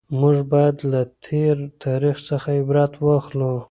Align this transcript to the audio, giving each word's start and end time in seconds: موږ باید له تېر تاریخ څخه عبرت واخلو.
موږ 0.19 0.37
باید 0.51 0.77
له 0.91 1.01
تېر 1.25 1.55
تاریخ 1.83 2.17
څخه 2.29 2.47
عبرت 2.59 2.93
واخلو. 3.05 3.53